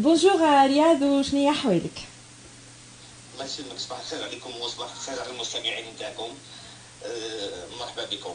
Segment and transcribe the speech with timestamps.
[0.00, 1.98] بونجور رياض وشنو هي احوالك
[3.34, 6.28] الله يسلمك صباح الخير عليكم وصباح الخير على المستمعين نتاعكم
[7.04, 8.34] أه مرحبا بكم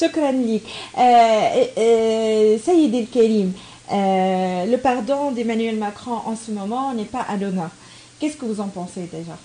[0.00, 0.62] شكرا لك
[0.96, 3.54] أه أه سيدي الكريم
[4.72, 7.70] le pardon d'Emmanuel Macron en ce moment n'est pas à l'honneur.
[8.18, 9.36] Qu'est-ce que vous en pensez déjà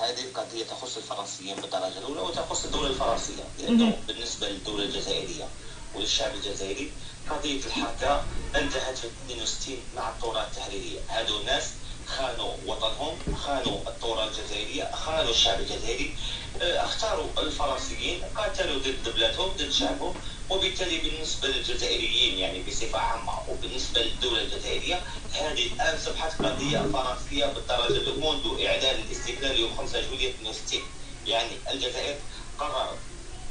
[0.00, 5.48] هذه القضية تخص الفرنسيين بالدرجة الأولى وتخص الدولة الفرنسية لأنه بالنسبة للدولة الجزائرية
[5.95, 6.91] وللشعب الجزائري
[7.29, 8.23] قضية الحركة
[8.55, 10.99] انتهت في 62 مع الثورة التحريرية.
[11.07, 11.69] هذو الناس
[12.07, 16.15] خانوا وطنهم خانوا الثورة الجزائرية خانوا الشعب الجزائري.
[16.61, 20.15] آه، اختاروا الفرنسيين قاتلوا ضد بلادهم ضد شعبهم
[20.49, 25.01] وبالتالي بالنسبة للجزائريين يعني بصفة عامة وبالنسبة للدولة الجزائرية
[25.33, 30.81] هذه الآن أصبحت قضية فرنسية بالدرجة منذ إعلان الاستقلال يوم 5 جويلية 62
[31.27, 32.15] يعني الجزائر
[32.59, 32.97] قررت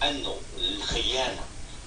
[0.02, 1.40] أنه الخيانة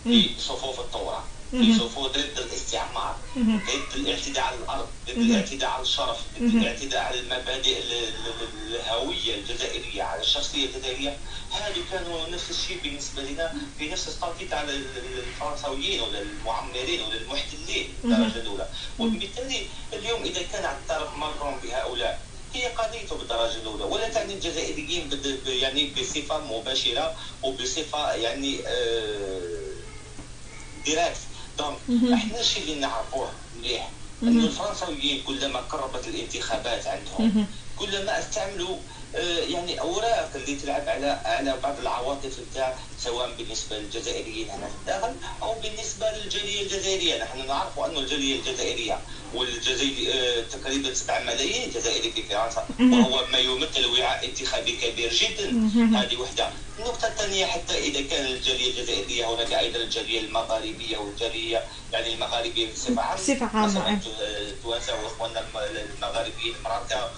[0.06, 6.56] في صفوف الثورة يشوفوا ضد الاستعمار ضد الاعتداء على الأرض ضد الاعتداء على الشرف ضد
[6.56, 7.78] الاعتداء على المبادئ
[8.67, 11.17] الهوية الجزائرية على الشخصية الجزائرية.
[11.52, 17.89] هذو كانوا نفس الشيء بالنسبة لنا في نفس التوقيت على الفرنساويين ولا المعمرين ولا المحتلين
[18.03, 18.67] الدرجة الأولى.
[19.00, 22.22] وبالتالي اليوم إذا كان اعترف ماكرون بهؤلاء
[22.53, 23.83] هي قضيته بالدرجة الأولى.
[23.83, 25.09] ولا تعني الجزائريين
[25.45, 29.55] يعني بصفة مباشرة وبصفة يعني آه
[30.85, 31.17] directe
[31.58, 31.77] donc
[32.14, 33.89] إحنا الشيء اللي نعرفوه مليح.
[34.23, 37.45] إنه الفرنساويين كلما قربت الانتخابات عندهم
[37.80, 38.77] كلما استعملوا
[39.23, 45.13] يعني أوراق اللي تلعب على على بعض العواطف نتاع سواء بالنسبة للجزائريين هنا في الداخل
[45.41, 47.23] أو بالنسبة للجالية الجزائرية.
[47.23, 48.99] نحن نعرف أن الجالية الجزائرية
[49.33, 55.69] والجزائر آه، تقريبا 7 ملايين جزائري في فرنسا وهو ما يمثل وعاء انتخابي كبير جدا.
[55.99, 56.49] هذه وحدة.
[56.80, 63.02] النقطة الثانية حتى إذا كان الجالية الجزائرية هناك أيضا الجالية المغاربية والجالية يعني المغاربية بصفة
[63.02, 63.15] عامة.
[63.21, 65.45] بصفة عامة التوانسة وإخواننا
[65.95, 67.11] المغاربيين فرنسا.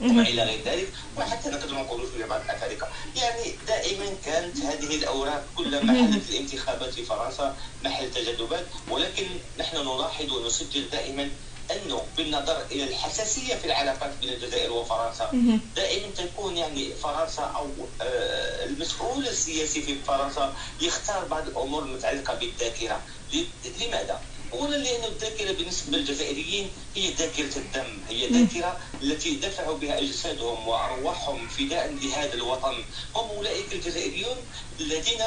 [0.00, 0.88] وما إلى غير ذلك.
[1.16, 7.04] وحتى نقدر نقول في بعض الافارقه يعني دائما كانت هذه الأوراق كلما حدث الانتخابات في
[7.04, 9.26] فرنسا محل تجاذبات ولكن
[9.58, 11.30] نحن نلاحظ ونسجل دائما
[11.70, 15.30] انه بالنظر إلى الحساسية في العلاقات بين الجزائر وفرنسا
[15.76, 17.66] دائما تكون يعني فرنسا أو
[18.00, 23.00] آه، المسؤول السياسي في فرنسا يختار بعض الأمور المتعلقة بالذاكرة.
[23.80, 24.20] لماذا؟
[24.58, 31.48] اولا لأن الذاكره بالنسبة للجزائريين هي ذاكرة الدم هي ذاكرة التي دفعوا بها أجسادهم وأرواحهم
[31.48, 32.74] فداء لهذا الوطن.
[33.14, 34.36] هم أولئك الجزائريون
[34.80, 35.20] الذين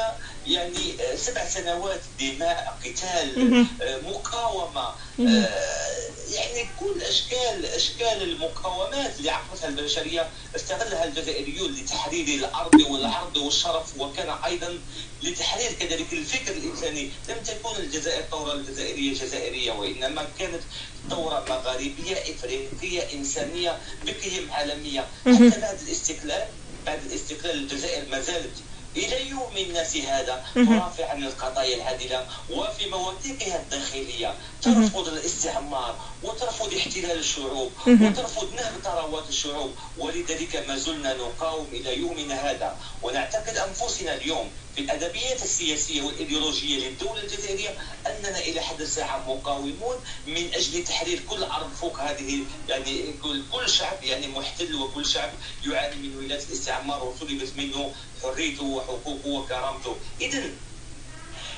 [0.46, 4.88] يعني آه، سبع سنوات دماء قتال آه، مقاومة
[5.20, 5.99] آه،
[6.34, 14.28] يعني كل أشكال أشكال المقاومات اللي عرفتها البشرية استغلها الجزائريون لتحرير الأرض والعرض والشرف وكان
[14.44, 14.78] أيضا
[15.22, 17.10] لتحرير كذلك الفكر الإنساني.
[17.28, 20.62] لم تكن الجزائر الثوره الجزائرية جزائرية وإنما كانت
[21.10, 25.06] ثوره مغاربية إفريقية إنسانية بقيم عالمية.
[25.26, 26.46] حتى بعد الاستقلال
[26.86, 28.56] بعد الاستقلال الجزائر ما زالت
[28.96, 34.34] إلى يوم الناس هذا ترافع عن القضايا العادلة وفي مواثيقها الداخلية.
[34.62, 39.74] ترفض الاستعمار وترفض احتلال الشعوب وترفض نهب ثروات الشعوب.
[39.98, 42.76] ولذلك ما زلنا نقاوم إلى يومنا هذا.
[43.02, 50.54] ونعتقد أنفسنا اليوم في الأدبيات السياسية والإيديولوجية للدولة الجزائرية أننا إلى حد الساعة مقاومون من
[50.54, 55.30] أجل تحرير كل أرض فوق هذه يعني كل, كل شعب يعني محتل وكل شعب
[55.66, 59.96] يعاني من ولاية الاستعمار وسلبت منه حريته وحقوقه وكرامته.
[60.20, 60.50] إذا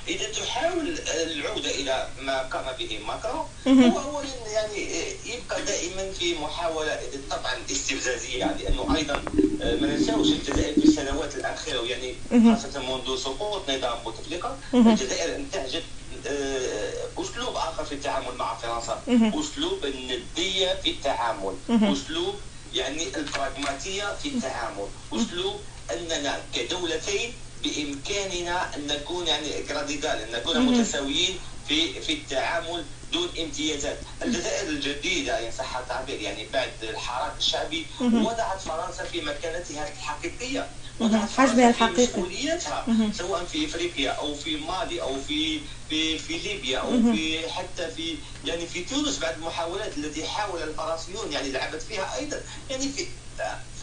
[0.09, 4.87] إذا تحاول العودة إلى ما قام به ماكرون هو اولا يعني
[5.27, 9.15] يبقى دائما في محاولة طبعا استفزازية يعني لأنه أيضا
[9.63, 12.15] آه، ما ننساوش الجزائر في السنوات الأخيرة يعني
[12.55, 15.83] خاصة منذ سقوط نظام بوتفليقة الجزائر انتهجت
[16.27, 19.03] آه، أسلوب آخر في التعامل مع فرنسا
[19.41, 22.35] أسلوب الندية في التعامل أسلوب
[22.75, 25.57] يعني البراغماتية في التعامل أسلوب
[25.93, 27.33] أننا كدولتين
[27.63, 31.39] بإمكاننا أن نكون يعني كراديكال أن نكون متساويين
[31.69, 33.99] في في التعامل دون امتيازات.
[34.23, 40.69] الجزائر الجديدة إن صح التعبير يعني بعد الحراك الشعبي وضعت فرنسا في مكانتها الحقيقية.
[41.01, 42.87] وضعت حجمها الحقيقي مسؤوليتها
[43.19, 45.61] سواء في إفريقيا أو في مالي أو في
[45.91, 51.33] في في ليبيا أو في حتى في يعني في تونس بعد المحاولات التي حاول الفرنسيون
[51.33, 52.41] يعني لعبت فيها أيضا.
[52.71, 53.07] يعني في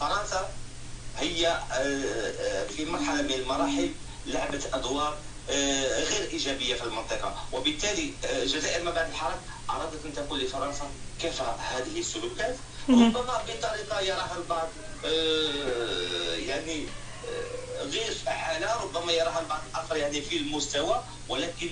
[0.00, 0.48] فرنسا
[1.20, 3.90] هي آه، آه، في مرحلة من المراحل
[4.26, 5.18] لعبت أدوار
[5.50, 7.34] آه، غير إيجابية في المنطقة.
[7.52, 9.38] وبالتالي الجزائر ما بعد الحرب
[9.70, 10.90] أرادت أن تقول لفرنسا
[11.20, 12.56] كيف هذه السلوكات
[12.88, 14.68] ربما بطريقة يراها البعض
[16.48, 16.86] يعني
[17.80, 21.02] غير فعاله ربما يراها البعض الآخر يعني في المستوى.
[21.28, 21.70] ولكن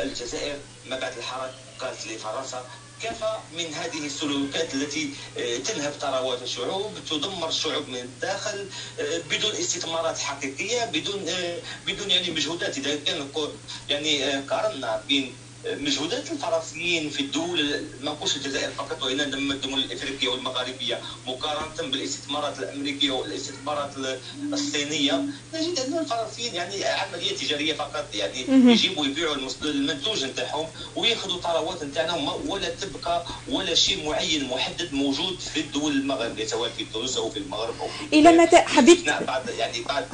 [0.00, 2.64] الجزائر ما بعد الحركات لفرنسا
[3.02, 8.66] كفى من هذه السلوكات التي آه، تنهب ثروات الشعوب تدمر الشعوب من الداخل
[9.00, 12.78] آه، بدون استثمارات حقيقية بدون آه، بدون يعني مجهودات.
[12.78, 13.28] إذا كان
[13.88, 21.00] يعني قارنا بين مجهودات الفرنسيين في الدول؟ ما نقولش الجزائر فقط وانما الدول الإفريقية والمغاربية
[21.26, 23.90] مقارنة بالاستثمارات الأمريكية والاستثمارات
[24.52, 25.22] الصينية
[25.54, 30.66] نجد أن الفرنسيين يعني عملية تجارية فقط يعني يجيبوا يبيعوا المنتوج نتاعهم
[30.96, 36.86] ويأخذوا ثروات نتاعنا ولا تبقى ولا شيء معين محدد موجود في الدول المغربية سواء في
[36.92, 40.04] تونس أو في المغرب أو في إلى متى حبيت بعض يعني بعض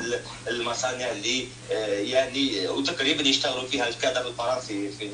[0.49, 5.05] المصانع اللي آه، يعني وتقريبا يشتغلوا فيها الكادر الفرنسي في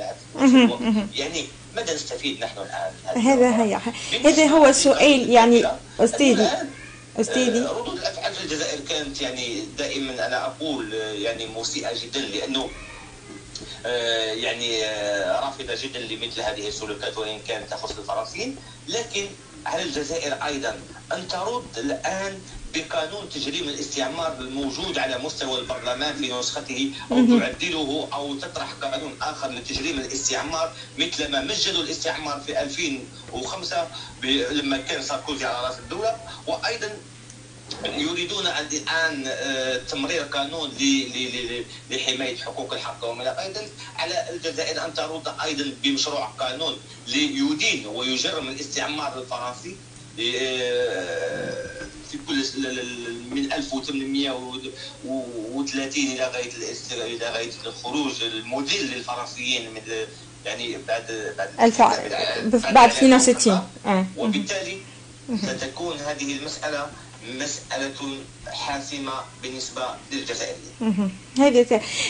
[1.15, 1.44] يعني
[1.76, 3.81] ماذا نستفيد نحن الآن؟ هذا هي
[4.25, 5.65] هذا هو السؤال يعني
[6.00, 6.49] استاذي
[7.20, 12.20] استاذي آه، ردود الأفعال في الجزائر كانت يعني دائما أنا أقول آه، يعني مسيئة جدا
[12.20, 12.70] لأنه
[13.87, 14.82] آه، يعني
[15.31, 18.56] رافضة جدا لمثل هذه السلوكات وإن كانت تخص الفرنسيين.
[18.88, 19.26] لكن
[19.67, 20.81] على الجزائر أيضا
[21.12, 22.41] أن ترد الآن
[22.75, 29.49] بقانون تجريم الاستعمار الموجود على مستوى البرلمان في نسخته أو تعدله أو تطرح قانون آخر
[29.50, 33.88] لتجريم الاستعمار مثل ما مجدوا الاستعمار في 2005
[34.50, 36.17] لما كان ساركوزي على رأس الدولة.
[36.47, 36.97] وأيضا
[37.85, 40.71] يريدون الآن آه، تمرير قانون
[41.91, 46.76] لحماية حقوق الحق وما إلى ذلك على الجزائر أن ترد أيضا بمشروع قانون
[47.06, 49.76] ليدين ويجرم الاستعمار الفرنسي
[53.31, 56.53] من 1830 إلى غاية
[56.93, 59.81] إلى غاية الخروج الموديل للفرنسيين من
[60.45, 61.50] يعني بعد بعد
[62.75, 63.53] بعد 62
[63.87, 64.06] آه.
[64.17, 64.79] وبالتالي
[65.37, 66.91] ستكون هذه المسألة
[67.26, 68.17] مسألة
[68.47, 69.12] حاسمة
[69.43, 69.82] بالنسبة
[70.12, 71.11] للجزائريين.
[71.38, 71.67] هذه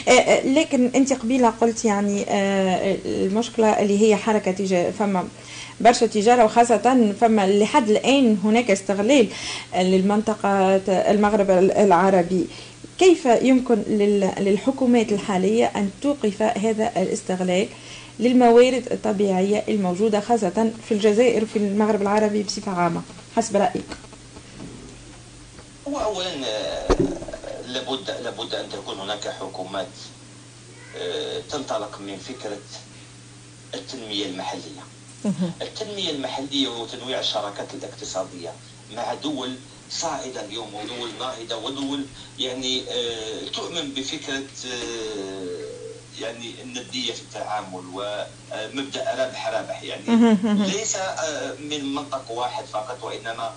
[0.09, 2.25] آه، آه، لكن أنت قبيلة قلت يعني
[3.07, 5.29] المشكلة اللي هي حركة تجاه فما
[5.81, 9.29] برشا تجارة وخاصة فما لحد الآن هناك استغلال
[9.77, 12.47] للمنطقة المغرب العربي.
[12.99, 13.75] كيف يمكن
[14.39, 17.67] للحكومات الحالية أن توقف هذا الاستغلال
[18.21, 23.03] للموارد الطبيعية الموجودة خاصة في الجزائر وفي المغرب العربي بصفة عامة؟
[23.37, 24.08] حسب رأيك.
[25.99, 26.35] هو اولا
[27.67, 29.87] لابد لابد أن تكون هناك حكومات
[30.97, 32.59] آه، تنطلق من فكرة
[33.75, 34.83] التنمية المحلية.
[35.63, 38.53] التنمية المحلية وتنويع الشراكات الاقتصادية
[38.93, 39.57] مع دول
[39.91, 42.05] صاعدة اليوم ودول ناهضة ودول
[42.39, 45.58] يعني آه، تؤمن بفكرة آه،
[46.21, 50.05] يعني الندية في التعامل ومبدأ رابح رابح يعني.
[50.45, 53.55] ليس آه، من منطق واحد فقط وإنما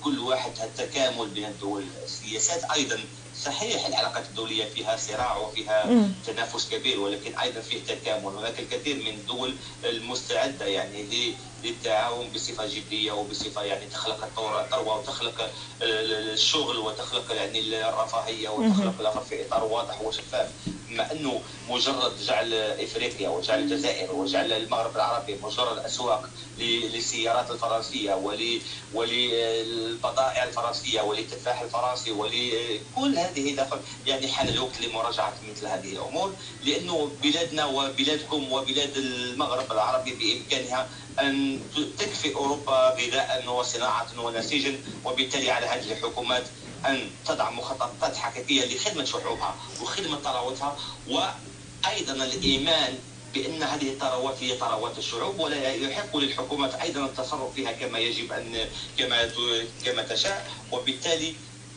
[0.00, 2.64] كل واحد التكامل بين الدول السياسات.
[2.64, 3.00] أيضا
[3.34, 5.84] صحيح العلاقات الدولية فيها صراع وفيها.
[6.26, 8.36] تنافس كبير ولكن أيضا فيه تكامل.
[8.36, 15.50] هناك الكثير من الدول المستعدة يعني للتعاون بصفة جدية وبصفة يعني تخلق الثروة وتخلق
[15.82, 20.48] الشغل وتخلق يعني الرفاهية وتخلق الآخر في إطار واضح وشفاف.
[20.90, 28.14] مع أنه مجرد جعل إفريقيا وجعل الجزائر وجعل المغرب العربي مجرد أسواق للسيارات الفرنسية
[28.94, 37.10] وللبضائع الفرنسية وللتفاح الفرنسي ولكل هذه دخل يعني حان الوقت لمراجعة مثل هذه الأمور لأنه
[37.22, 40.88] بلادنا وبلادكم وبلاد المغرب العربي بإمكانها
[41.20, 41.60] أن
[41.98, 46.44] تكفي أوروبا غذاء وصناعة ونسيجا وبالتالي على هذه الحكومات
[46.86, 50.76] أن تضع مخططات حقيقية لخدمة شعوبها وخدمة ثرواتها
[51.08, 52.94] وأيضا الإيمان
[53.34, 58.56] بأن هذه الثروات هي ثروات الشعوب ولا يحق للحكومات أيضا التصرف فيها كما يجب أن
[58.98, 59.30] كما
[59.84, 60.50] كما تشاء.
[60.72, 61.34] وبالتالي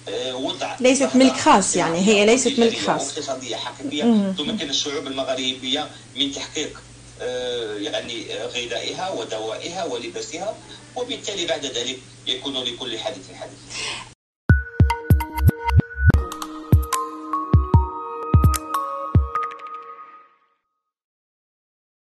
[0.10, 3.10] آه، وضع ليست ملك خاص يعني هي ليست ملك خاص.
[3.10, 6.82] اقتصاديه حقيقية تمكن الشعوب المغربية من تحقيق
[7.22, 10.56] آه، يعني غذائها ودوائها ولباسها
[10.96, 14.11] وبالتالي بعد ذلك يكون لكل حدث حدث